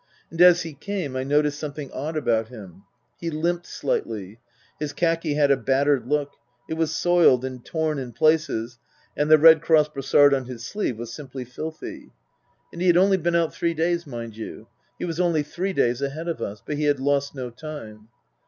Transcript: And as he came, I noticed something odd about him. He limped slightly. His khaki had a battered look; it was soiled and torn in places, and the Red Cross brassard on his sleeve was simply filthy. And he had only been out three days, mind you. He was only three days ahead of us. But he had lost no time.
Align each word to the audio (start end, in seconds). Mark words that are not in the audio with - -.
And 0.31 0.41
as 0.41 0.63
he 0.63 0.73
came, 0.73 1.15
I 1.15 1.23
noticed 1.23 1.59
something 1.59 1.91
odd 1.91 2.17
about 2.17 2.47
him. 2.47 2.85
He 3.19 3.29
limped 3.29 3.67
slightly. 3.67 4.39
His 4.79 4.93
khaki 4.93 5.35
had 5.35 5.51
a 5.51 5.55
battered 5.57 6.07
look; 6.07 6.31
it 6.67 6.73
was 6.73 6.89
soiled 6.95 7.45
and 7.45 7.63
torn 7.63 7.99
in 7.99 8.11
places, 8.11 8.79
and 9.15 9.29
the 9.29 9.37
Red 9.37 9.61
Cross 9.61 9.89
brassard 9.89 10.33
on 10.33 10.45
his 10.45 10.65
sleeve 10.65 10.97
was 10.97 11.13
simply 11.13 11.45
filthy. 11.45 12.09
And 12.73 12.81
he 12.81 12.87
had 12.87 12.97
only 12.97 13.17
been 13.17 13.35
out 13.35 13.53
three 13.53 13.75
days, 13.75 14.07
mind 14.07 14.35
you. 14.35 14.65
He 14.97 15.05
was 15.05 15.19
only 15.19 15.43
three 15.43 15.71
days 15.71 16.01
ahead 16.01 16.27
of 16.27 16.41
us. 16.41 16.63
But 16.65 16.77
he 16.77 16.85
had 16.85 16.99
lost 16.99 17.35
no 17.35 17.51
time. 17.51 18.07